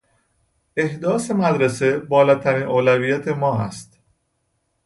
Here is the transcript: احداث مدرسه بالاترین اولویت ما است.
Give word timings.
احداث 0.75 1.31
مدرسه 1.31 1.99
بالاترین 1.99 2.63
اولویت 2.67 3.27
ما 3.27 3.59
است. 3.59 3.99